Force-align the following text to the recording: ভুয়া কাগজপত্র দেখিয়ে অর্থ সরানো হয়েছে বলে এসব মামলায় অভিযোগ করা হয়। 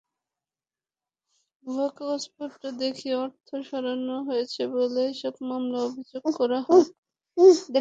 ভুয়া 1.63 1.87
কাগজপত্র 1.97 2.63
দেখিয়ে 2.79 3.15
অর্থ 3.17 3.47
সরানো 3.69 4.15
হয়েছে 4.27 4.61
বলে 4.73 5.01
এসব 5.11 5.33
মামলায় 5.49 5.85
অভিযোগ 5.87 6.23
করা 6.39 6.59
হয়। 6.67 6.85